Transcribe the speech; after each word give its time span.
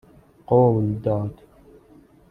قول 0.47 0.93
داد 0.99 1.43